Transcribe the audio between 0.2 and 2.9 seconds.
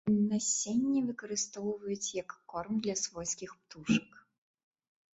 Насенне выкарыстоўваюць як корм